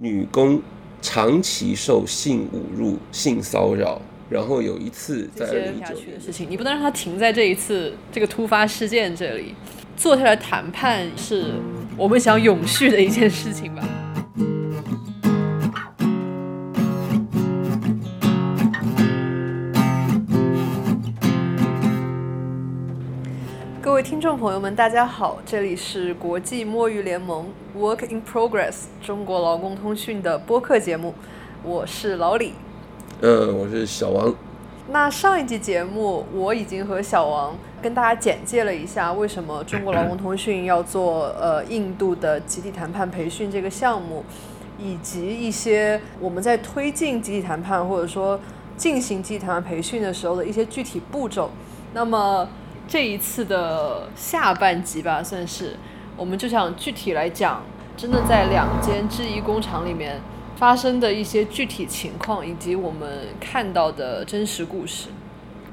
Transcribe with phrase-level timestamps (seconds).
[0.00, 0.62] 女工
[1.02, 9.56] 长期受性侮辱、性骚扰，然后有一次在二零一九年的事情，你不能让它停在这一次这个突发事件这里，
[9.96, 11.46] 坐下来谈判是
[11.96, 13.82] 我们想永续的一件事情吧。
[23.98, 31.12] 位听众朋友们，大家好，这里是国际摸鱼联盟 Work in Progress 中国劳工通讯的播客节目，
[31.64, 32.52] 我是老李。
[33.20, 34.32] 呃，我是小王。
[34.88, 44.24] 那上一集节目，我已经和小王跟大家简介了一下，为什么中国劳工通讯要做呃印度的集体谈判培训这个项目，
[44.78, 48.38] 以及一些我们在推进集体谈判或者说
[48.76, 51.50] 进行集体谈判培训的时候的一些具体步骤。
[51.92, 52.48] 那么
[52.88, 55.76] 这一次的下半集吧，算是，
[56.16, 57.62] 我们就想具体来讲，
[57.98, 60.18] 真的在两间制衣工厂里面
[60.56, 65.08] 发生的一些具体情况，以及我们看到的真实故事。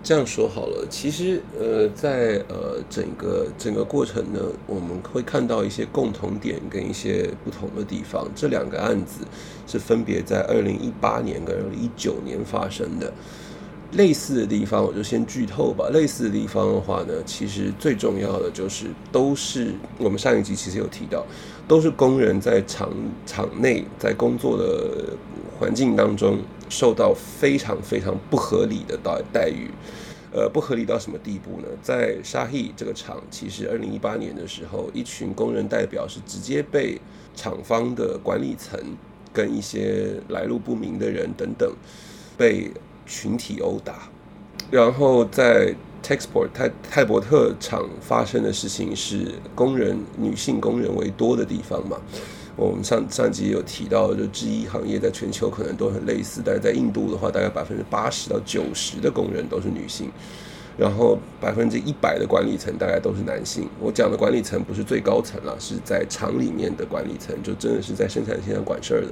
[0.04, 8.28] 这样说好了，其实呃，在呃整个整个过程呢，我们会看到一些共同点跟一些不同的地方。
[8.36, 9.26] 这两个案子
[9.66, 13.14] 是分别在二零一八年跟二零一九年发生的。
[13.96, 15.90] 类似的地方，我就先剧透吧。
[15.94, 21.26] 类似的地方的话呢，其实最重要的就是都是我们上一集其实有提到，
[21.68, 22.92] 都是工人在厂
[23.26, 25.14] 厂内在工作的
[25.58, 29.70] 环境当中受到非常非常不合理的待待遇。
[30.34, 31.68] 呃，不合理到什么地步呢？
[31.82, 37.00] 在沙希这个厂，其实二零一八年的时候，一群工人代表是直接被
[37.34, 38.78] 厂方的管理层
[39.32, 41.74] 跟一些来路不明的人等等
[42.36, 42.70] 被。
[43.06, 44.10] 群体殴打，
[44.72, 51.98] 然后在 Texport 泰泰伯特厂发生的事情是工人女性工人为多的地方嘛？
[52.56, 60.10] 我们上上集有提到，就制衣行业在全球可能都很类似，但是在印度的话，大概百分之八十到九十的工人都是女性，
[60.78, 63.68] 然后百分之一百的管理层大概都是男性。
[63.80, 69.08] 我讲的管理层不是最高层了，是在厂里面的管理层，就真的是在生产线上管事儿的。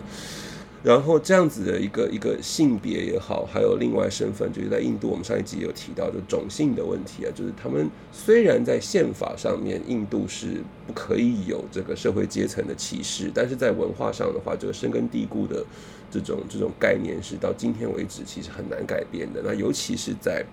[0.83, 15.66] 然后这样子的一个一个性别也好，还有另外身份，就是在印度，我们上一集有提到，就种姓的问题啊，就是他们虽然在宪法上面，印度是不可以有这个社会阶层的歧视，但是在文化上的话，这个深根蒂固的
[16.11, 19.41] 这种这种概念是到今天为止其实很难改变的。
[19.41, 20.45] 那尤其是在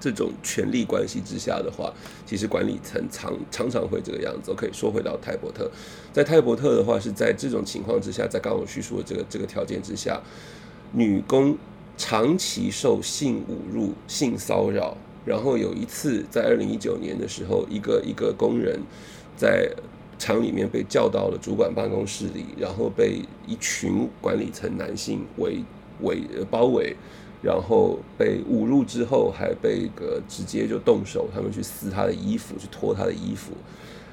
[0.00, 1.92] 这种权力关系之下的话，
[2.24, 4.52] 其实管理层常常常会这个样子。
[4.56, 5.70] 可以说回到泰伯特，
[6.12, 10.20] 在泰伯特的话，是在这种情况之下，在刚刚我叙述的这个这个条件之下，
[10.92, 11.56] 女工
[11.98, 14.96] 长期受性侮辱、性骚扰。
[15.26, 18.80] 然后有一次，在二零一九年的时候，一个一个工人
[19.36, 19.70] 在
[20.18, 25.62] 厂里面被叫到了主管办公室里，然后被一群管理层男性围
[26.00, 26.96] 围包围。
[27.42, 33.52] 然后被侮辱之后，还被个直接就动手，他们去撕他的衣服，去脱他的衣服。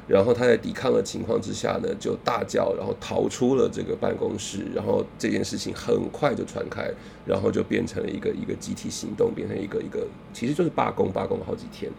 [0.07, 4.59] 然后他在抵抗的情况之下呢，就大叫，然后逃出了这个办公室。
[4.73, 6.89] 然后这件事情很快就传开，
[7.25, 11.91] 然后就变成了一个一个集体行动，变成一个一个，其实就是罢工，罢工了好几天。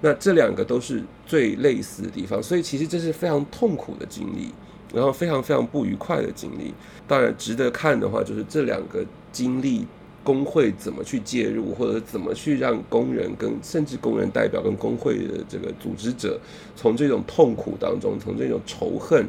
[0.00, 4.50] 那这两个都是最类似的地方，所以其实这是非常痛苦的经历，
[4.94, 6.72] 然后非常非常不愉快的经历。
[7.06, 9.86] 当然值得看的话，就是这两个经历。
[10.24, 16.38] 工会怎么去介入，或者怎么去让工人跟甚至工人代表跟工会的这个组织者，
[16.76, 19.26] 从这种痛苦当中，从这种仇恨，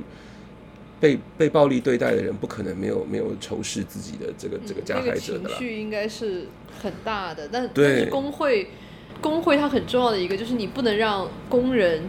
[0.99, 6.45] 被被暴力对待的人，不可能没有没有仇视自己的这个这个加害者的情绪应该是
[6.81, 8.67] 很大的，但但是工会
[9.19, 12.03] 工会它很重要的一个就是你不能让工人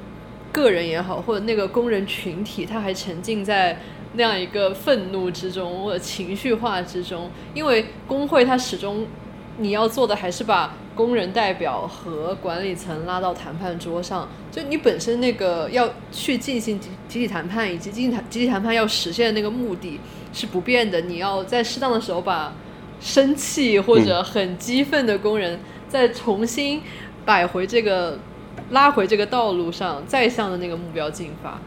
[0.53, 3.81] 个人也好，或者那个工人群体，他还沉浸在。
[4.15, 9.07] 那样一个愤怒之中或者情绪化之中，因为工会它始终
[9.59, 19.99] 你要做的还是把工人代表和管理层拉到谈判桌上，就你本身那个要去进行集集体谈判以及集体谈集体谈判要实现的那个目的
[20.33, 22.53] 是不变的，你要在适当的时候把
[23.01, 25.59] 生气或者很激愤的工人
[25.89, 26.81] 再重新
[27.25, 28.19] 摆回这个
[28.71, 31.61] 拉回这个道路上，再向着那个目标进发。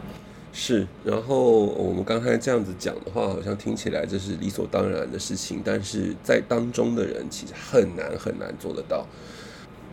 [0.52, 9.06] 是，然后我们刚才这样子讲的话，好像听起来这是理所当然的事情，但是在当中的人其实很难很难做得到。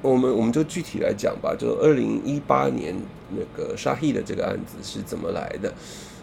[0.02, 2.96] 我们我们就具体来讲吧，就二零一八年
[3.30, 5.74] 那个沙希的这个案子是怎么来的？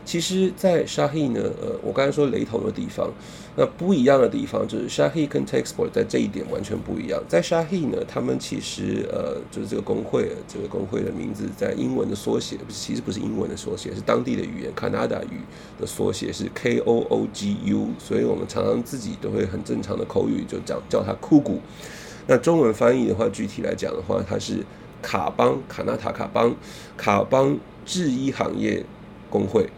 [0.05, 3.09] 其实，在沙希呢，呃，我刚才说雷同的地方，
[3.57, 7.23] 那不一样的地方就是沙希跟 Texport 在这一点完全不一样。
[7.29, 15.41] 在沙希呢，他们其实呃，就是这个工会，这个工会的名字在英文的缩写，其实不是英文的缩写，是当地的语言 Canada 语
[15.81, 21.61] 的缩写，是 K O O G U，所以我们常常自己都会很正常的口语就讲叫它酷谷。
[22.27, 24.65] 那中文翻译的话，具体来讲的话，它是
[25.01, 26.55] 卡邦卡纳塔卡邦
[26.97, 27.57] 卡邦
[27.87, 28.85] 制衣行业
[29.31, 29.69] 工会。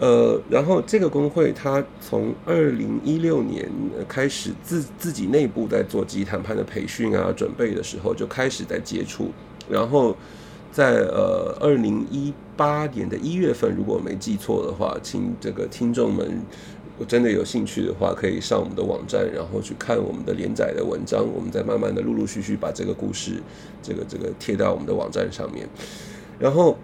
[0.00, 3.70] 呃，然后这个工会它从二零一六年
[4.08, 9.30] 开始自自己内部在做集谈判的培训啊准备的时候就开始在接触，
[9.68, 10.16] 然后
[10.72, 16.40] 在呃二零一八年的一月份，如果没记错的话，请这个听众们
[16.96, 23.32] 我真的有兴趣的话，可以上我们的网站，然后去看我们的连载的文章，我们再慢慢的陆陆续续把这个故事
[23.82, 25.68] 这个这个贴到我们的网站上面，
[26.38, 26.78] 然后。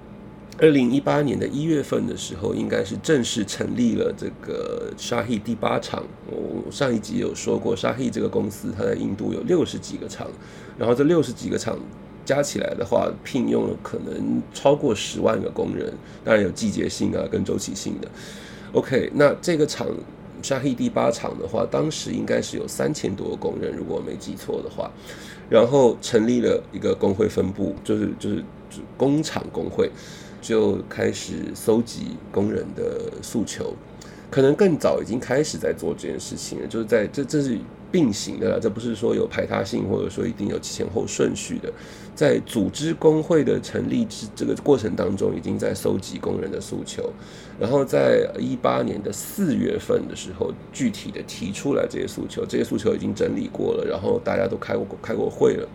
[0.58, 6.02] 二零一八年的一月份的时候，应该是正式成立了这个沙希第八厂。
[6.30, 10.26] 我上一集有说过，沙希这个公司它在印度有六十几个厂，
[10.78, 11.78] 然后这六十几个厂
[12.24, 15.92] 加起来的话，聘用了可能超过十万个工人，
[16.24, 18.08] 当然有季节性啊跟周期性的。
[18.72, 19.86] OK，那这个厂
[20.40, 24.90] 沙希第八厂的话，当时应该是有三千多个工人，如果我没记错的话，
[25.50, 28.42] 然后成立了一个工会分部，就是就是
[28.96, 29.90] 工厂工会。
[30.46, 33.74] 就开始搜集工人的诉求，
[34.30, 36.66] 可能更早已经开始在做这件事情了。
[36.68, 37.58] 就是在这这是
[37.90, 41.72] 并行的了，这不是说有排他性，或者说一定有前后顺序的。
[42.14, 47.12] 在组织工会的成立之这个过程当中，已经在搜集工人的诉求，
[47.58, 55.68] 然后在一八年的四月份的时候，具体的提出来这些诉求，这些诉求已经整理过了，然后大家都开过开过会了。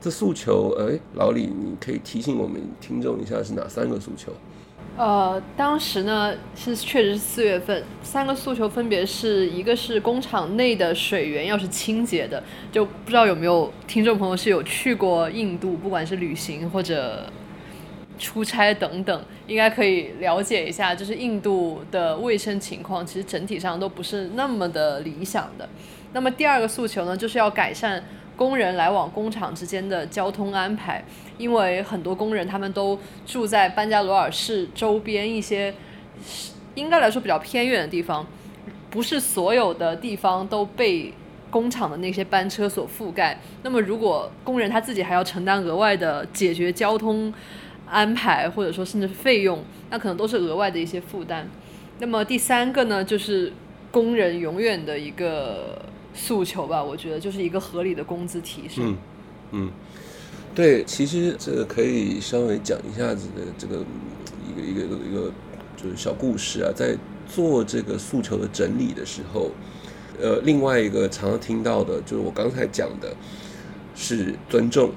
[0.00, 4.32] 这诉求，哎，老李，你可以提醒我们听众一下是哪三个诉求？
[4.96, 12.42] 呃，当时呢是确实是四月份，三个诉求分别是一个是工厂内的水源要是清洁的，
[12.72, 17.26] 就不知道有没有听众朋友是有去过印度，不管是旅行或者
[18.18, 25.68] 出差等等，应该可以了解一下，就是印度的卫生情况其实整体上都不是那么的理想的。
[26.12, 28.02] 那么第二个诉求呢，就是要改善。
[28.40, 31.04] 工人来往工厂之间的交通安排，
[31.36, 35.74] 因为很多工人他们都住在班加罗尔市周边一些，
[36.74, 38.26] 应该来说比较偏远的地方，
[38.88, 41.12] 不是所有的地方都被
[41.50, 43.38] 工厂的那些班车所覆盖。
[43.62, 47.30] 那么，如果工人他自己还要承担额外的解决交通
[47.86, 51.46] 安排，或者说甚至是费用，那可能都是额外的一些负担。
[51.98, 53.52] 那么第三个呢，就是
[53.90, 55.78] 工人永远的一个。
[56.14, 58.90] 诉求吧，我觉得就是一个合理的工资提升。
[58.90, 58.96] 嗯
[59.52, 59.70] 嗯，
[60.54, 63.84] 对，其实这个可以稍微讲一下子的这个
[64.48, 64.80] 一个一个
[65.10, 65.32] 一个
[65.76, 66.96] 就是小故事啊，在
[67.28, 69.50] 做这个诉求的整理的时候，
[70.20, 73.14] 呃，另外一个常常听到的就是我刚才讲的
[73.94, 74.90] 是尊重。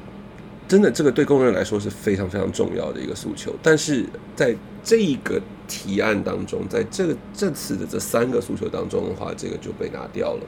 [0.73, 3.53] 真的，这个对工人来说是非常非常重要的一个诉求。
[3.61, 4.03] 但是
[4.35, 10.41] 在这一个提案当中，在这个这次的这三个诉求当中的话，这个就被拿掉了。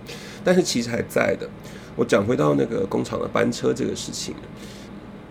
[0.43, 1.47] 但是其实还在的。
[1.95, 4.33] 我讲回到那个工厂的班车这个事情，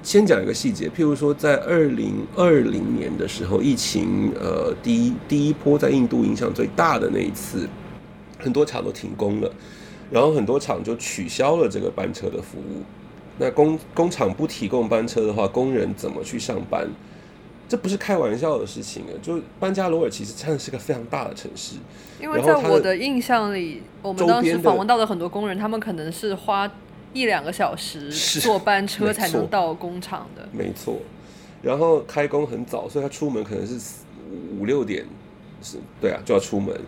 [0.00, 0.88] 先讲一个细节。
[0.88, 7.69] 譬如说，在二零二零年的时候，疫情呃第一第一波在印度影响最大的那一次，
[8.38, 9.50] 很多厂都停工了，
[10.08, 12.85] 然后很多厂就取消了这个班车的服务。
[13.38, 16.88] 那工工厂不提供班车的话，工人怎么去上班？
[17.66, 19.12] 这不是开玩笑的事情啊！
[19.22, 21.76] 就班加罗尔其实真的是个非常大的城市。
[22.20, 26.70] 因为在我的印象里，我们当时访问到的很多工人，他们可能是花
[27.14, 30.46] 一两个小时坐班车才能到工厂的。
[30.53, 30.98] 没错。
[31.62, 33.81] 然后开工很早，所以他出门可能是
[34.60, 35.03] 五六点，
[35.62, 36.79] 是对啊，就要出门。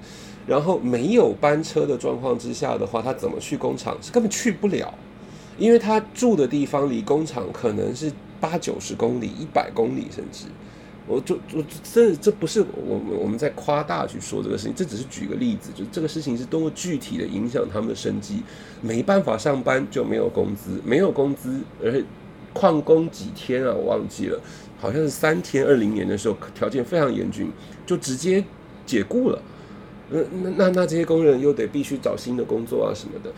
[0.46, 3.96] 然后没有班车的状况之下的话，他怎么去工厂？
[4.02, 4.92] 是根本去不了。
[5.58, 10.44] 因为他住的地方离工厂可能是八九十公里、一百公里，甚至，
[11.06, 18.42] 我就我这这不是我们我们在夸大去说这个事情，这只是举个例子，就这个事情是多么具体的影响他们的生计，
[18.82, 22.04] 没办法上班就没有工资，没有工资，而且
[22.52, 24.40] 旷工几天啊，我忘记了，
[24.78, 25.64] 好像是三天。
[25.64, 27.50] 二零年的时候条件非常严峻，
[27.86, 28.44] 就直接
[28.84, 29.40] 解雇了。
[30.10, 33.30] 那那那那这些工人又得必须找新的工作啊什么的。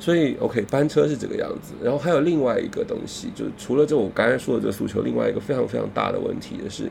[0.00, 1.72] 所以，OK，班车是这个样子。
[1.82, 6.90] 然后还有另外一个东西，就除了这我刚才说的这诉求，另外一个非常非常大的问题的是，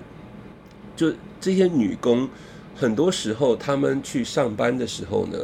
[0.95, 1.11] 就
[1.41, 2.27] 这些女工，
[2.75, 5.37] 很多时候她们去上班的时候呢，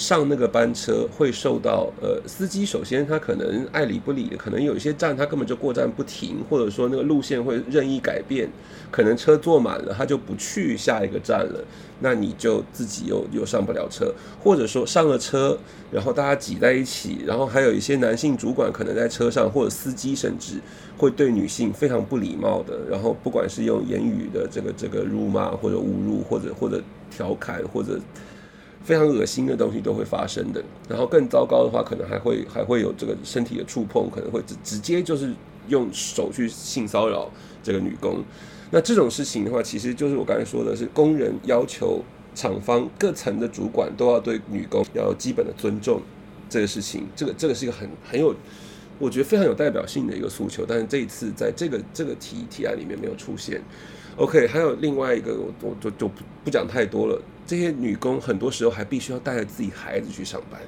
[0.00, 8.48] 上那个班车会受到呃司机首先他可能爱理不理的，可能有一些站他根本就过站不停，或者说那个路线会任意改变，
[8.90, 11.62] 可能车坐满了他就不去下一个站了，
[12.00, 14.10] 那你就自己又又上不了车，
[14.42, 15.58] 或者说上了车，
[15.92, 20.54] 然后大家挤在一起，然后还有一些男性主管可能在车上或者司机甚至
[20.96, 28.00] 会对女性非常不礼貌的，然后不管是用言语的这个这个辱骂或者侮辱或者或者调侃或者。
[28.82, 35.34] 非常恶心的东西都会发生的，然后更糟糕的话，可能还会还会有这个身体的触碰，可能会直直接就是
[35.68, 37.30] 用手去性骚扰
[37.62, 38.22] 这个女工。
[38.70, 42.02] 那这种事情的话，其实就是我刚才说的是，工人要求
[42.34, 46.00] 厂方各层的主管都要对女工要基本的尊重。
[46.48, 48.34] 这个事情，这个这个是一个很很有，
[48.98, 50.64] 我觉得非常有代表性的一个诉求。
[50.66, 53.62] 但是这一次在这个这个提提案里面没有出现。
[54.16, 57.20] OK，还有另外一个，我我就就不不讲太多了。
[57.50, 60.60] 这些女工很多时候还必须要带着自己孩子去上班，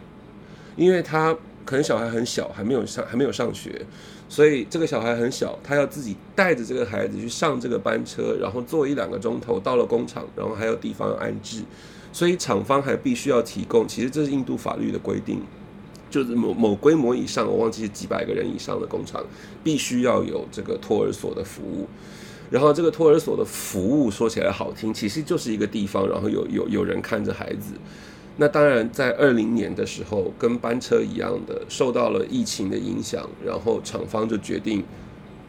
[0.74, 1.32] 因为她
[1.64, 3.86] 可能小孩很小，还没有上还没有上学，
[4.28, 11.62] 所以这个小孩很小，她要自己带着这个孩子去上这个班车，然后坐一两个钟头到了工厂，然后还有地方安置，
[12.12, 13.86] 所以厂方还必须要提供。
[13.86, 15.40] 其实这是印度法律的规定，
[16.10, 19.24] 就是某某规模以上，我忘记是几百个人以上的工厂，
[19.62, 21.86] 必须要有这个托儿所的服务。
[22.52, 27.72] 然后这个托儿所的服务说起来好听，其实就是一个地方，然后有有有人看着孩子。
[28.36, 34.84] 那当然，在二零年的时候，跟班车一样的，受到了疫情的影响，然后厂方就决定，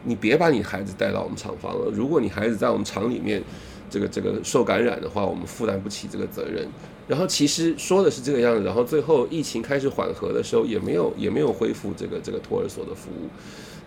[0.04, 1.90] 你别把你孩子带到我们厂房了。
[1.92, 3.42] 如果你孩子在我们厂里面，
[3.90, 6.66] 这个这个受感染的话，我们负担不起这个责任。
[7.06, 13.28] 然后其实说的是这个样子，然后最后疫情开始缓和的时候，也没有也没有恢复这个这个托儿所的服务，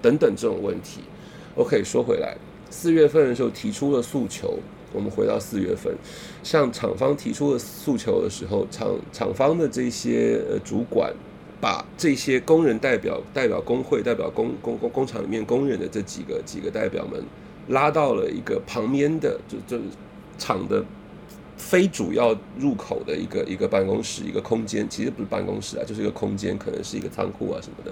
[0.03, 1.01] 等等这种问题。
[1.55, 2.38] OK，说回来。
[2.69, 4.59] 四月份的时候提出了诉求，
[4.93, 5.93] 我们回到四月份，
[6.43, 11.13] 向厂方提出了诉求的时候，厂厂方的这些呃主管，
[11.59, 17.24] 把这些工人代表、代表工会、代表工工工工厂里面工人的这几个几个代表们，
[17.69, 19.83] 拉到了一个旁边的就就
[20.38, 20.83] 厂的
[21.57, 27.91] 非主要入口的一个一个办公室一个空间，其实不是办公室啊，就是一个空间，可能是一个仓库啊什么的。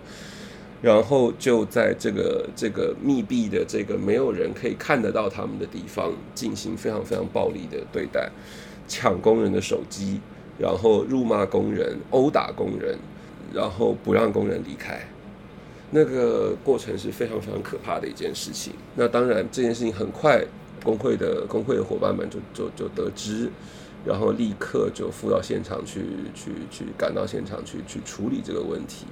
[0.82, 8.30] 然后就在这个这个密闭的这个没有人可以看得到他们的地方，进行非常非常暴力的对待，
[8.88, 10.20] 抢工人的手机，
[10.60, 12.98] 然后辱骂工人，殴打工人，
[13.54, 15.00] 然后不让工人离开。
[15.92, 18.74] 那个过程是非常非常可怕的一件事情。
[18.96, 20.44] 那当然，这件事情很快，
[20.84, 23.50] 工会的工会的伙伴们就就就得知，
[24.06, 26.02] 然后立刻就赴到现场去
[26.34, 29.06] 去去赶到现场去去处理这个问题。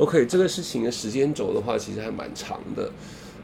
[0.00, 2.90] OK，这个事情的时间轴的话，其实还蛮长的，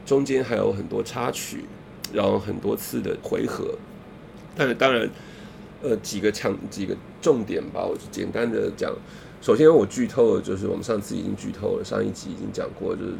[0.03, 1.65] 中间还有很多插曲，
[2.11, 3.75] 然后很多次的回合。
[4.55, 5.07] 但是当然，
[5.83, 8.91] 呃，几个强几个重点吧，我就简单的讲。
[9.39, 13.13] 首先我剧透了，就是我们上次已经剧透了，上一集已经讲过，就是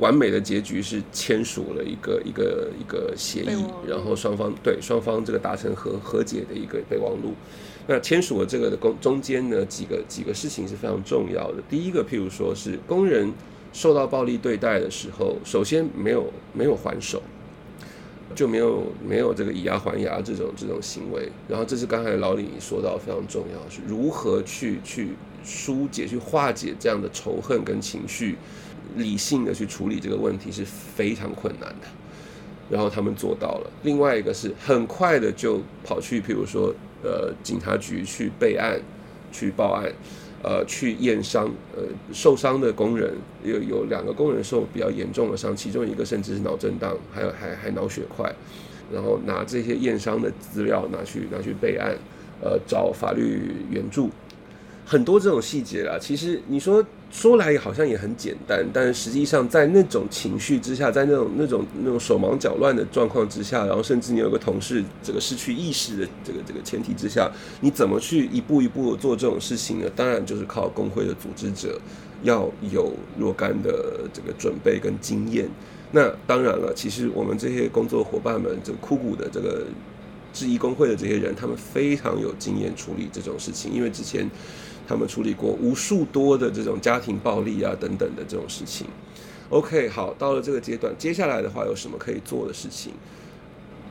[0.00, 7.34] 完美的结局是签署了一个一个一个协议，然后双方对双方这个达成和和解的一个备忘录。
[7.90, 11.62] 那签署了这个的工中间呢，几个几个事情是非常重要的。
[11.70, 13.32] 第一个，譬如说是工人
[13.72, 17.22] 受到暴力对待的时候，首先没有没有还手，
[18.34, 21.32] 就没有没有这个以牙还牙这种这种行为。
[21.48, 28.36] 然后这是刚才老李说到非常重要，是如何去去疏解、去化解这样的仇恨跟情绪，
[28.96, 31.86] 理性的去处理这个问题是非常困难的。
[32.68, 33.70] 然后他们做到了。
[33.82, 36.74] 另外一个是很快的就跑去，譬如说。
[37.02, 38.80] 呃，警察局去备案，
[39.30, 39.92] 去报案，
[40.42, 43.14] 呃，去验伤，呃，受伤的工人
[43.44, 48.32] 有有两个工人受比较严重的伤，其中一个甚至是脑震荡，还有还还脑血块，
[48.92, 51.96] 然后拿这些验伤的资料拿去拿去备案，
[52.42, 54.10] 呃，找法律援助，
[54.84, 55.98] 很多这种细节啦。
[56.00, 56.84] 其实你说。
[57.10, 69.90] 说来好像也很简单，但是实际上在那种情绪之下，在那种那种那种手忙脚乱的状况之下，然后甚至你有个同事这个失去意识的这个这个前提之下，你怎么去一步一步做这种事情呢？
[69.96, 71.80] 当然就是靠工会的组织者
[72.22, 75.48] 要有若干的这个准备跟经验。
[75.90, 79.64] 那当然了，其实我们这些工作伙伴们，这个枯骨的这个
[80.38, 84.28] 质疑工会的这些人，他们非常有经验处理这种事情，因为之前。
[84.90, 88.86] 他们处理过无数多的这种家庭暴力啊等等的这种事情。
[89.50, 92.92] OK，好，到了这个阶段，接下来的话有什么可以做的事情？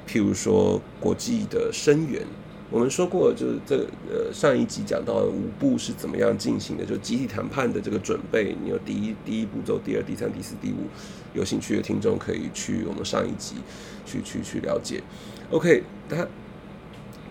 [0.07, 2.25] 譬如说国际的声援，
[2.71, 8.55] 我们说过，就是这呃上一集讲到五步是怎么样进行的，就集体谈判的这个准备。
[8.63, 10.87] 你有第一第一步骤，第二、第三、第四、第五，
[11.35, 13.57] 有兴趣的听众可以去我们上一集
[14.03, 15.03] 去去去了解。
[15.51, 16.27] OK，他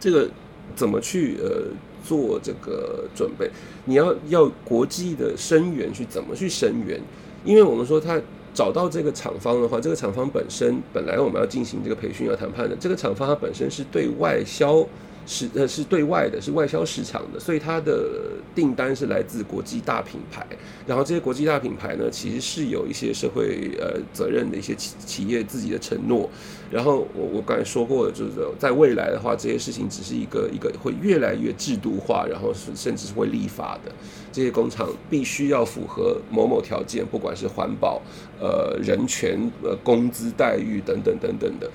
[0.00, 0.28] 这个
[0.75, 1.73] 怎么去呃？
[2.06, 3.50] 做这个准备。
[3.85, 7.00] 你要要国际的声援去怎么去声援？
[7.44, 8.16] 因为我们说他
[8.54, 14.87] 找到这个厂方的话，这个厂方本身本来我们要进行这个培训要谈判的，这个厂方它本身是对外销。
[15.26, 18.09] 是呃是对外的，是外销市场的，所以它的
[18.54, 20.47] 订单是来自国际大品牌。
[20.87, 26.30] 然后这些国际大品牌呢，其实是有一些社会呃责任的一些企企业自己的承诺。
[26.71, 33.92] 然后我我刚才说过的，就是在未来的话，这些事情只是一个一个会越来越制度化，然后是甚至是会立法的。
[34.33, 38.00] 这些工厂必须要符合某某条件，不管是环保、
[38.40, 41.68] 呃人权、呃工资待遇等等等等的。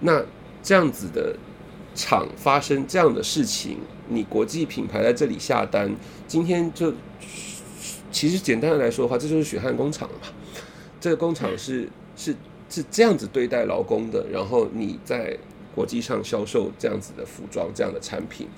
[0.00, 0.22] 那
[0.62, 1.36] 这样子的。
[1.94, 5.94] 厂发生这样的事情，你国际品牌在这里下单，
[6.26, 6.92] 今天就
[8.10, 10.28] 其实简单的来说的话，这就是血汗工厂嘛。
[11.00, 12.34] 这个工厂是是
[12.68, 15.36] 是这样子对待劳工的，然后你在
[15.74, 18.48] 国际上销售这样子的服装这样的产品，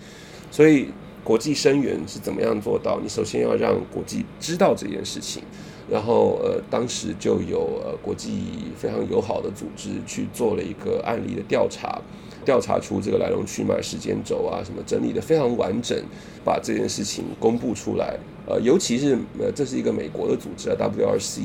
[0.51, 0.89] 所以
[1.25, 3.01] 国际声援是怎么样做到？
[3.03, 5.43] 你首先要让国际知道这件事情，
[5.91, 12.01] 然后呃，当时就有呃国际非常友好的组织去做了一个案例的调查。
[12.47, 16.01] 调查出这个来龙去脉、时间轴啊，什么整理的非常完整，
[16.45, 18.17] 把这件事情公布出来。
[18.47, 21.41] 呃，尤其是呃，这是一个美国的组织啊，WRC，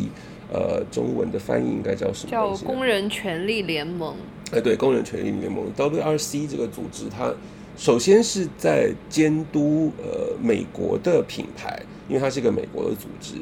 [0.53, 2.31] 呃，中文的翻译应该叫什么？
[2.31, 4.15] 叫工人权利联盟。
[4.51, 7.33] 哎，对，工人权利联盟 WRC 这个组织，它
[7.75, 13.33] 首先是在监督呃美国的品牌，因为它是一个美国的组织，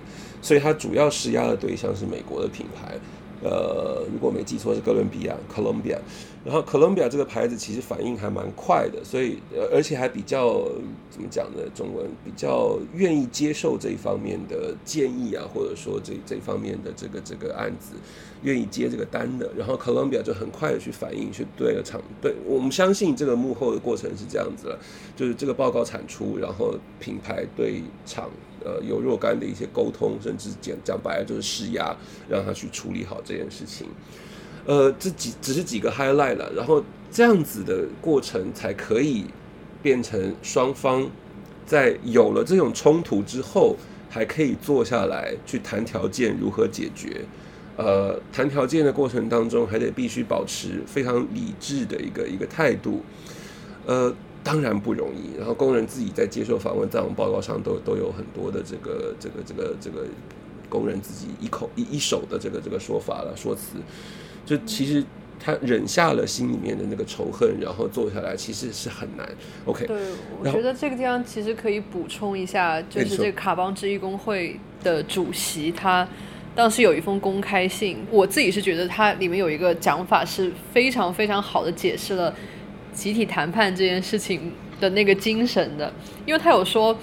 [0.41, 2.95] 所以它主要施压的对象是美国的品牌。
[3.41, 5.97] 呃，如果没记错是哥伦比亚 （Colombia），
[6.43, 9.37] 然后 Colombia 这个牌子其实反应还蛮快的，所以，
[9.71, 10.63] 而且还比较
[11.09, 11.63] 怎么讲呢？
[11.73, 17.95] 中文比较愿意接受这一方面的建议啊，或者说这这方面的这个这个案子，
[18.43, 19.49] 愿意接这个单的。
[19.57, 24.79] 然后 Colombia 就很快的去反应，去对了厂，对我们相信这个幕后的过程是这样子了，
[25.15, 28.29] 就是这个报告产出，然后品牌对厂。
[28.63, 31.95] 呃，有若干的一些沟通，甚至讲讲白了就是施压，
[32.29, 33.87] 让他去处理好这件事情。
[34.65, 39.25] 呃，这几只是几个 highlight 了，然后这样子的过程才可以
[39.81, 41.09] 变成双方
[41.65, 43.75] 在有了这种冲突之后，
[44.09, 47.21] 还可以坐下来去谈条件如何解决。
[47.77, 53.03] 呃，谈条件的过程当中，还得必须保持非常理智的一个一个态度。
[53.85, 54.13] 呃。
[54.43, 55.37] 当然不容易。
[55.37, 60.05] 然后工人自己在接受访问，在我们报告上都都有很多的这个这个这个这个
[60.69, 63.77] 工人自己一口一一手的这个这个说法了说辞。
[64.45, 65.03] 就其实
[65.39, 69.29] 他忍下了心里面的那个仇恨，然后坐下来其实是很难。
[69.65, 69.97] OK，对，
[70.39, 76.07] 我觉得这个地方其实可以补充一下，就是这个卡邦之翼工会的主席他
[76.55, 82.33] 当时有一封公开信，我自己是觉得他里面有一个讲法是非常非常好的解释了。
[82.99, 85.91] 集体谈判这件事情的那个精神的，
[86.25, 86.93] 因为他有说，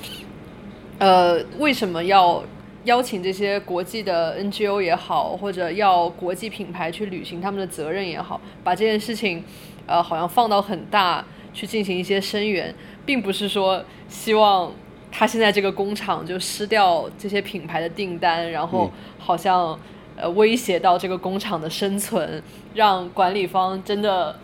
[0.99, 2.45] 呃，为什么要
[2.85, 9.43] 邀请这些国际的 NGO 也好，或者要国际品牌去履行他们的责任也好，把这件事情，
[9.87, 12.75] 呃，好像放到很大去进行一些声援，
[13.07, 14.71] 并不是说希望
[15.11, 19.79] 他现在这个工厂就失掉这些品牌的订单，然后好像
[20.15, 22.43] 呃威胁到这个工厂的生存，
[22.75, 24.39] 让管理方真的。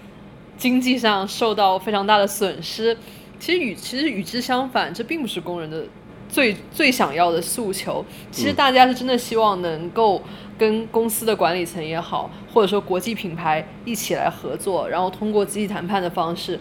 [0.56, 2.96] 经济上受到非常大的损失，
[3.38, 5.84] 其实与其实与之相反，这并不是工人的
[6.28, 8.04] 最最想要的诉求。
[8.30, 10.22] 其实大家是真的希望能够
[10.56, 16.58] 跟公司的管理层也好，或者说国际品牌一起来合作，然后通过集体谈判的方式，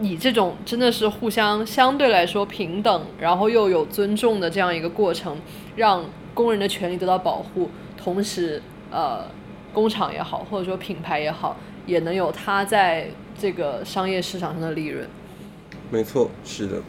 [0.00, 5.36] 以这种真的是互相相对来说平等，然后又有尊重的这样一个过程，
[5.76, 9.24] 让工人的权利得到保护，同时呃，
[9.72, 11.56] 工厂也好，或者说品牌也好。
[11.86, 15.06] 也能有他在这个商业市场上的利润。
[15.90, 16.82] 没错，是的，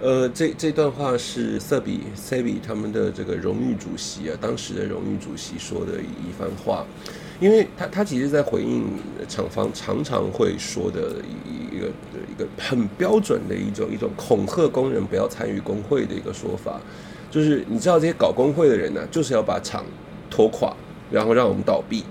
[0.00, 6.84] 呃，这这段话是瑟比塞比他们的这个荣誉主席啊，当时的荣誉主席说的一番话，
[7.38, 8.86] 因为他他其实在回应
[9.28, 11.14] 厂方常常会说的
[11.48, 11.86] 一一个
[12.28, 16.80] 一个很标准的一种一种恐吓工人不要参与工会的一个说法，
[17.30, 19.84] 就是你知道这些搞工会的人呢，就是要把厂
[20.28, 20.74] 拖垮，
[21.10, 22.04] 然后让我们倒闭，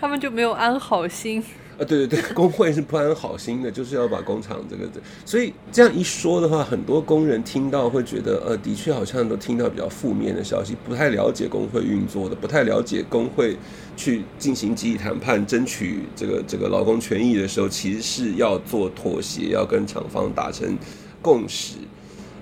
[0.00, 1.44] 他们就没有安好心。
[1.78, 4.88] 啊，对对对， 工会是不安好心的，就是要把工厂这个，
[5.24, 13.56] 所以这样一说的话，很多工人听到会觉得，呃，的确好像都听到比较负面的消息，不太了解工会运作的，不太了解工会
[13.96, 20.76] 去进行集体谈判、争取这个这个劳工权益的时候，其实是要做妥协，要跟厂方达成
[21.20, 21.76] 共识。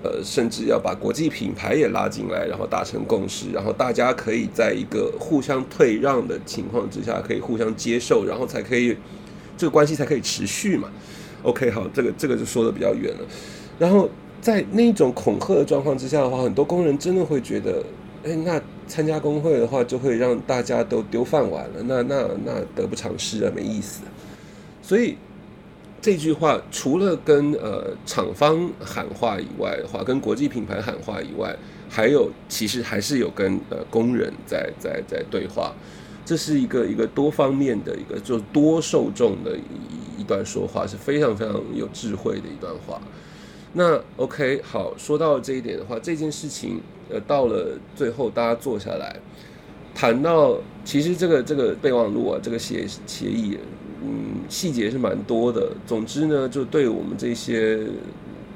[0.03, 8.97] 呃，甚至要把国际品牌也拉进来，然后达成共识，然后大家可以在一个互相退让的情况之下，可以互相接受，然后才可以
[9.61, 10.89] 这个关系才可以持续嘛。
[11.43, 13.19] OK，好，这个这个就说的比较远了。
[13.77, 14.09] 然后
[14.41, 17.83] 在那种恐吓的状况之下的话，很多工人真的会觉得，
[18.23, 24.01] 哎，那参加工会的话，就会让大家都丢饭碗了，那那那得不偿失啊，没意思。
[24.81, 25.15] 所以
[26.01, 31.55] 这句话除了跟呃厂方喊话以外的话，跟国际品牌喊话以外，
[31.87, 35.71] 还有其实还是有跟呃工人在在在对话。
[36.23, 43.01] 这是一个一个多方面的一个，就多受众的一一段说话，是非常非常有智慧的一段话。
[43.73, 46.79] 那 OK，好，说到这一点的话，这件事情
[47.09, 49.15] 呃到了最后，大家坐下来
[49.95, 53.57] 谈到，其实这个这个备忘录啊，这个协协议，
[54.03, 55.71] 嗯，细节是蛮多的。
[55.87, 57.79] 总之呢，就对我们这些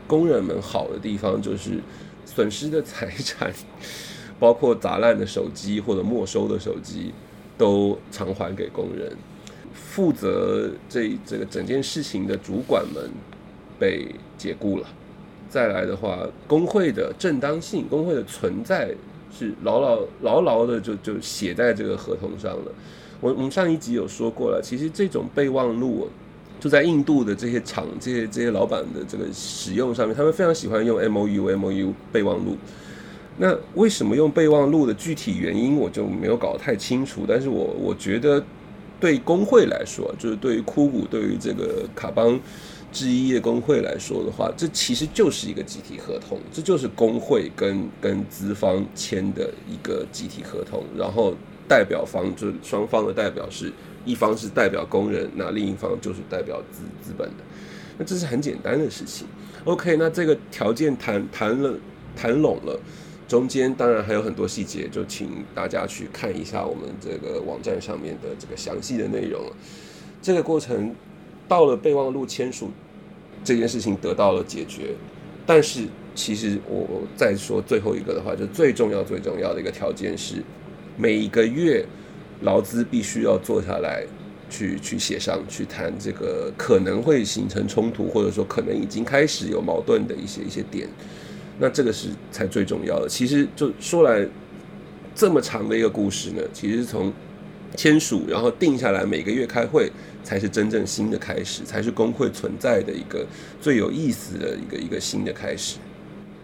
[0.05, 1.79] 工人们好的地方，就是
[2.25, 3.51] 损失的财产，
[4.39, 7.13] 包括砸烂的手机或者没收的手机。
[7.57, 9.11] 都偿还给工人，
[9.73, 13.09] 负责这这个整件事情的主管们
[13.79, 14.87] 被解雇了。
[15.49, 18.93] 再来的话，工会的正当性、工会的存在
[19.31, 22.71] 是牢牢牢牢的就就写在这个合同上了。
[23.21, 26.09] 我我们上一集有说过了，其实这种备忘录
[26.59, 32.57] 就在印度的这些厂、这些这些老板的这个使用上面，他们非常喜欢用 M O U M O U 备忘录。
[33.37, 38.41] 那为什么用备忘录的具体原因我就没有搞太清楚，但是我我觉得
[38.97, 42.39] 对工会来说，就是对于枯骨对于这个卡邦
[42.93, 51.35] 之一的工会来说的话，这其实就是一个集体合同，这就是工会跟跟资方签的一个集体合同，然后
[51.67, 53.69] 代表方就是双方的代表是
[54.05, 57.43] 一方是代表工人，那另一方就是代表资资本的，
[57.97, 59.27] 那这是很简单的事情。
[59.65, 61.77] OK，那这个条件谈谈了
[62.15, 62.79] 谈拢了。
[63.27, 69.41] 中间当然还有很多细节，就请大家去看一下我们这个网站上面的这个详细的内容。
[70.21, 70.93] 这个过程
[71.47, 72.69] 到了备忘录签署
[73.43, 74.93] 这件事情得到了解决，
[75.45, 80.43] 但是其实我再说最后一个的话，就最重要最重要的一个条件是，
[80.95, 81.85] 每一个月
[82.41, 84.03] 劳资必须要坐下来
[84.49, 90.87] 去去协商，去谈这个可能会形成冲突，或者说可能已经开始有矛盾的一些一些点。
[91.59, 93.07] 那这个是才最重要的。
[93.07, 94.27] 其实就说来
[95.13, 97.11] 这么长的一个故事呢，其实从
[97.75, 99.91] 签署然后定下来每个月开会，
[100.23, 103.25] 才是真正新的开始，才是工会存在的一个
[103.61, 105.77] 最有意思的一个一个新的开始。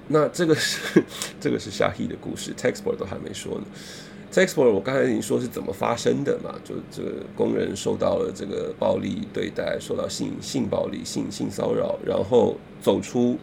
[0.08, 1.02] 那这个是
[1.40, 3.64] 这个是夏希的故事，Texport 都还没说呢。
[4.30, 13.38] Texport 我刚才已经说是怎么发生的嘛，就这个工人受到了这个暴力对待，受到性性暴力、性性骚扰，然后走出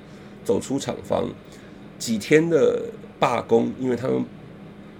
[0.44, 1.28] 走出厂方。
[1.98, 2.80] 几天的
[3.18, 4.24] 罢工，因为他们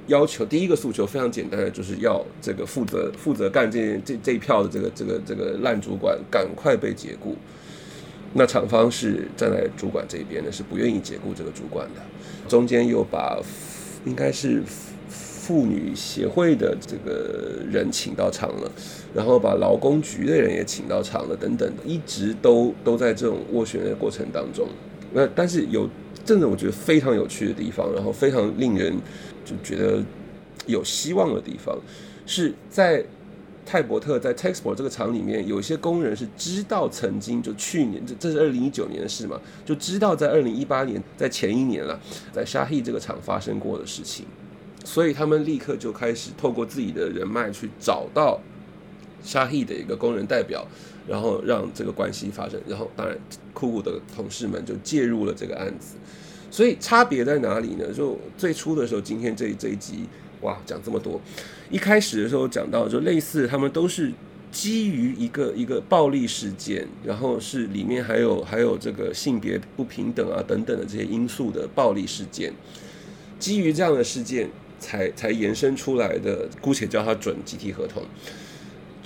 [0.08, 7.36] 要求第一个诉求非常简单的，就是要这个负责负责干这这这一票的这个这个这个烂主管赶快被解雇。
[8.34, 12.00] 那厂方是站在主管这边的，是不愿意解雇这个主管的。
[12.48, 13.38] 中间又把
[14.04, 14.62] 应该是
[15.08, 18.70] 妇女协会的这个人请到场了，
[19.14, 24.66] 然后把劳工局的人也请到场了，等等，一直都都在这种斡旋的过程当中。
[25.12, 25.88] 那但是有。
[26.28, 28.94] 真的，我觉得非常有趣的地方，然后非常令人
[29.46, 30.04] 就觉得
[30.66, 31.74] 有希望的地方，
[32.26, 33.02] 是在
[33.64, 41.98] 泰伯特在 Texport 这个厂里面，有一些工人是知道曾经就去年这这是二零一九年的事嘛，就知道在二零一八年在前一年了，
[42.30, 44.26] 在沙希这个厂发生过的事情，
[44.84, 48.38] 所以他们立刻就开始透过自己的人脉去找到
[49.22, 50.66] 沙希的一个工人代表。
[51.08, 53.16] 然后让这个关系发生，然后当然
[53.54, 55.96] 酷酷的同事们就介入了这个案子，
[56.50, 57.92] 所以差别在哪里呢？
[57.92, 60.04] 就最初的时候，今天这这一集
[60.42, 61.20] 哇讲这么多，
[61.70, 64.12] 一开始的时候讲到就类似他们都是
[64.52, 72.52] 基于一个一个暴力事件，然后是里面还有还有这个性别不平等啊等等的这些因素的暴力事件，
[73.38, 78.02] 基于这样的事件才才延伸出来的，姑且叫它准集体合同。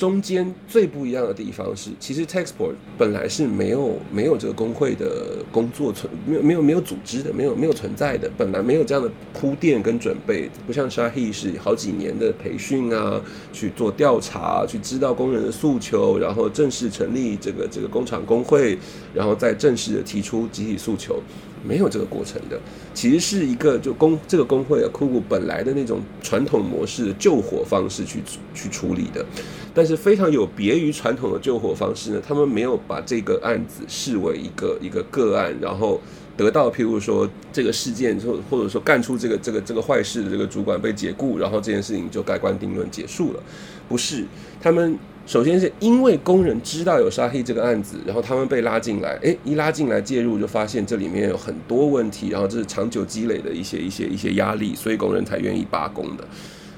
[0.03, 18.77] 中间最不一样的地方是，其实 Texport 本来是没有没有这个工会的工作存，没有没有没有组织的，没有没有存在的，本来没有这样的铺垫跟准备，不像 Shahi 是好几年的培训啊，去做调查，去知道工人的诉求，然后正式成立这个这个工厂工会，
[19.15, 21.23] 然后再正式的提出集体诉求。
[21.65, 22.61] 没有这个过程的，
[22.93, 28.21] 其实是一个就工这个工会啊，库库本来的那种传统模式的救火方式去
[28.55, 29.25] 去处理的，
[29.73, 36.01] 但是非常有别于传统的救火方式呢，他们没有把这个案子视为一个一个个案，然后
[36.37, 43.43] 得到譬如说这个事件或或者说干出这个这个这个坏事的这个主管被解雇，然后这件事情就盖棺定论结束了，
[43.89, 44.25] 不是
[44.61, 56.25] 他们首先是因为工人知道有沙黑这个案子，然后他们被拉进来，诶，一拉进来介入就发现这里面有很多问题，然后这是长久积累的一些一些一些压力，所以工人才愿意罢工的。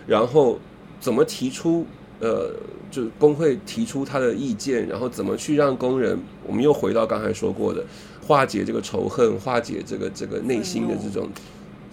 [0.06, 0.58] 然后
[1.00, 1.86] 怎么提出？
[2.20, 2.48] 呃，
[2.90, 6.16] 就是工会提出他的意见，然后怎么去让工人？
[6.46, 7.84] 我们又回到刚才说过的，
[8.24, 11.28] 化解这个仇恨，化解这个这个内心的这种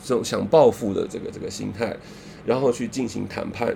[0.03, 1.97] 这种想报复的这个这个心态，
[2.45, 3.75] 然后去进行谈判。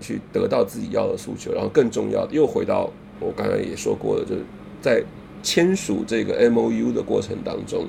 [0.00, 4.42] 去得到自己要的诉求，然后更重要的又回到我刚才也说过的，就是
[4.80, 5.02] 在
[5.42, 7.86] 签署这个 M O U 的过程当中，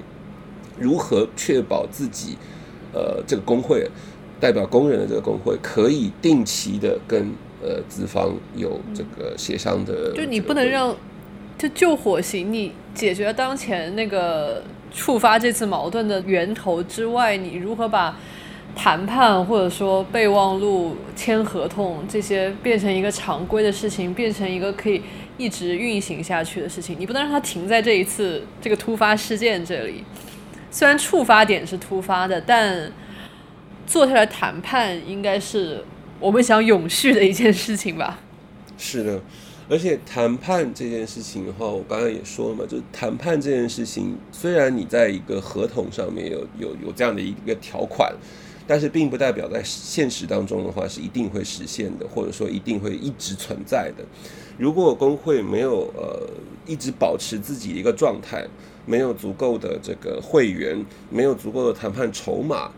[0.80, 2.38] 如何确保自己
[2.94, 3.90] 呃这个工会
[4.40, 10.96] 代表工人的这个工会可以定期的跟呃资方有这个协商的，就你不能让
[11.58, 18.18] 就救火型，你解决当前那个触发这次矛盾的源头之外，你如何把？
[18.78, 25.02] 谈判或者说备忘录、签合同这些变成一个常规的事情，变成一个可以
[25.36, 26.96] 一直运行下去的事情。
[27.00, 30.04] 你不能让它停在这一次这个突发事件这里。
[30.70, 32.92] 虽然触发点是突发的，但
[33.88, 35.84] 坐下来谈判应该是
[36.20, 38.20] 我们想永续的一件事情吧？
[38.78, 39.20] 是的，
[39.68, 48.14] 而且谈判这件事情的话，我刚刚也说了嘛，就是谈判这件事情，虽然你在一个合同上面有有有这样的一个条款。
[48.68, 54.04] 但是并不代表在现实当中的话是一定会实现的，或者说一定会一直存在的。
[54.58, 56.30] 如果工会没有呃
[56.66, 58.46] 一直保持自己一个状态，
[58.86, 62.70] 没有足够的这个会员，没有足够的谈判筹码，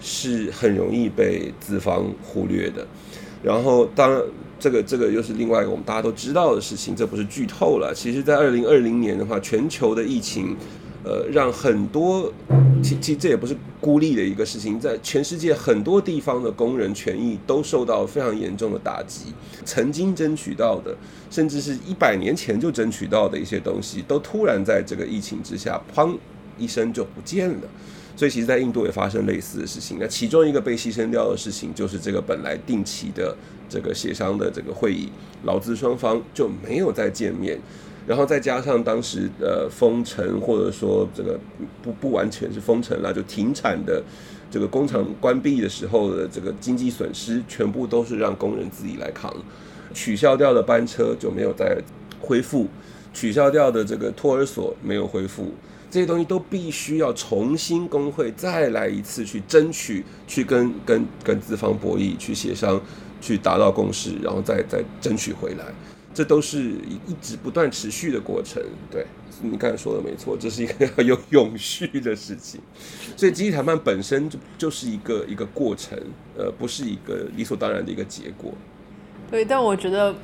[0.00, 2.86] 是很容易被资方忽略的。
[3.42, 4.22] 然后，当然
[4.58, 7.92] 这个这个又是另外一个我们大家都知道的事情，这不是剧透了。
[7.94, 10.56] 其实，在二零二零年的话，全球的疫情。
[11.04, 12.32] 呃，让很多，
[12.82, 19.26] 其其实这也不是孤立的一个事情，在全世界很多地方的工人权益都受到非常严重的打击。
[19.66, 20.96] 曾经争取到的，
[21.30, 26.16] 甚至是一百年前就争取到的一些东西，都突然在这个疫情之下，砰
[26.56, 27.68] 一声就不见了。
[28.16, 29.98] 所以，其实，在印度也发生类似的事情。
[30.00, 33.36] 那其中一个被牺牲掉的事情，就是这个本来定期的
[33.68, 35.08] 这个协商的这个会议，
[35.42, 37.58] 劳资双方就没有再见面。
[38.06, 41.38] 然后再加上当时呃封城，或者说这个
[41.82, 44.02] 不不完全是封城了，就停产的
[44.50, 49.34] 这个工厂关闭的时候的这个经济损失，全部都是让工人自己来扛。
[49.94, 51.78] 取消掉的班车就没有再
[52.20, 52.66] 恢复，
[53.12, 55.52] 取消掉的这个托儿所没有恢复，
[55.90, 62.80] 这些东西都必须要重新工会再来一次去争取，去跟跟跟资方博弈，去协商，
[63.20, 65.64] 去达到共识，然后再再争取回来。
[66.14, 66.60] 这都是
[67.06, 69.04] 一直不断持续的过程，对
[69.42, 72.60] 你刚才说的没错，这是一个要有永续的事情，
[73.16, 75.98] 所以集体谈判本身就就是一个一个过程，
[76.38, 78.52] 呃，不是一个理所当然的一个结果。
[79.28, 80.14] 对，但我觉得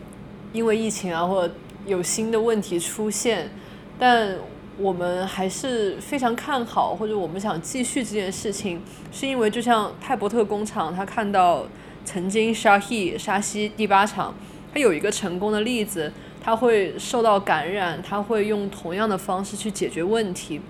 [0.52, 1.52] 因为疫情啊，或者
[1.86, 3.50] 有新的问题出现，
[3.98, 4.38] 但
[4.78, 11.66] 我们还是非常看好，或者我们想继续这件事情，是因为就像泰伯特工厂，他看到
[12.04, 14.32] 曾经沙希沙西第八厂。
[14.72, 20.60] 他有一个成功的例子，他会受到感染，他会用同样的方式去解决问题。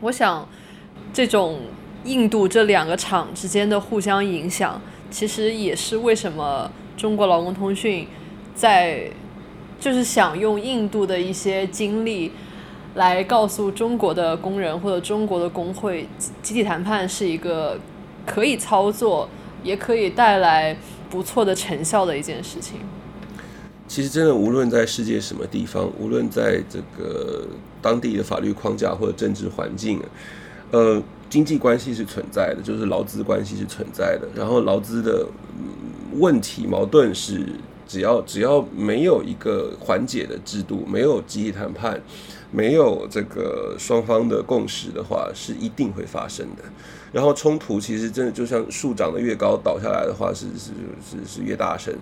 [0.00, 0.48] 我想，
[1.12, 1.60] 这种
[2.04, 8.06] 印度这两个厂之间的互相影响，其实也是为什么中国劳工通讯
[8.54, 9.10] 在
[9.78, 12.32] 就是想用印度的一些经历
[12.94, 16.06] 来告诉中国的工人或者中国的工会，
[16.42, 17.78] 集体谈判是一个
[18.26, 19.28] 可以操作，
[19.62, 20.76] 也可以带来
[21.08, 22.80] 不错的成效的一件事情。
[23.90, 27.44] 其实，真的无论在世界什么地方，无论在这个
[27.82, 30.00] 当地的法律框架或者政治环境，
[30.70, 34.28] 呃，经济关系是存在的，就是劳资关系是存在的。
[34.32, 35.26] 然后，劳资的
[36.12, 37.44] 问题矛盾是，
[37.88, 42.00] 只要只要没有一个缓解的制度，没有集体谈判，
[42.52, 46.62] 没有这个双方的共识的话，是一定会发生的。
[47.12, 50.70] 然后，冲突其实真的就像树长得越高，倒下来的话是是
[51.04, 51.92] 是是越大声。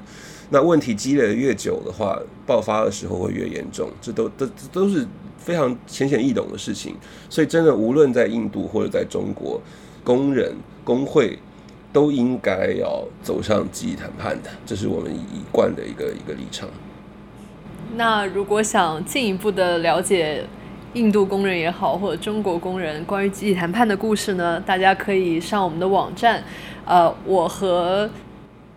[0.51, 5.07] 那问题积累的越久的话，爆发的时候会越严重，这都都都是
[5.39, 6.95] 非常浅显易懂的事情。
[7.31, 9.61] 所以，真的无论在印度或者在中国，
[10.05, 11.39] 工人工会
[11.93, 16.69] 都应该要走上集体谈判的，这是我们一贯的一个一个立场。
[17.97, 20.45] 那如果想进一步的了解
[20.95, 24.59] 印度工人也好，或者中国工人关于集体谈判的故事呢？
[24.67, 26.43] 大家可以上我们的网站。
[26.85, 28.09] 呃，我和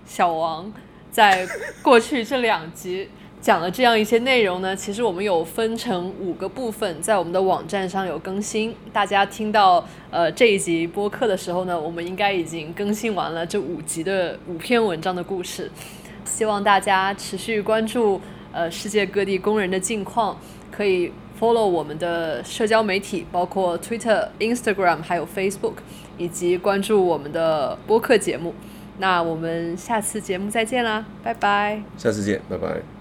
[0.05, 0.71] 小王。
[1.09, 1.45] 在
[1.81, 3.09] 过去这两集
[3.41, 8.73] 讲了这样一些内容呢，其实我们有分成五个部分，在我们的网站上有更新。
[8.93, 15.69] 大家听到呃这一集播客的时候呢，我们应该已经更新完了这五集的五篇文章的故事。
[16.23, 18.21] 希望大家持续关注
[18.53, 20.37] 呃世界各地工人的近况，
[20.71, 21.11] 可以
[21.41, 25.73] follow 我们的社交媒体，包括 Twitter、Instagram 还有 Facebook，
[26.19, 28.53] 以及关注我们的播客节目。
[28.99, 31.81] 那我们下次节目再见啦，拜拜。
[31.97, 33.00] 下次见，拜拜。